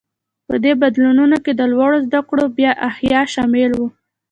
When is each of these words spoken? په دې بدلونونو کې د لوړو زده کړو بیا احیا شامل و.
په 0.47 0.55
دې 0.63 0.73
بدلونونو 0.81 1.37
کې 1.43 1.51
د 1.55 1.61
لوړو 1.73 1.97
زده 2.07 2.21
کړو 2.29 2.45
بیا 2.57 2.71
احیا 2.89 3.21
شامل 3.33 3.71
و. 3.77 3.81